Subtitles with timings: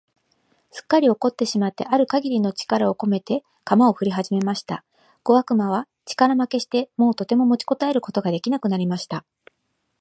[0.71, 4.83] すっかり怒ってしまってある限りの力をこめて、鎌をふりはじました。
[5.21, 9.23] 小悪魔は力負けして、もうとても持ちこたえることが出来なくなりました。